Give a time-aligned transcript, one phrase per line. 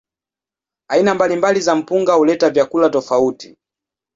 [0.87, 3.57] Aina mbalimbali za mpunga huleta vyakula tofauti.